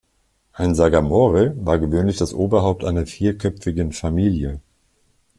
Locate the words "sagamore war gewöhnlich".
0.73-2.17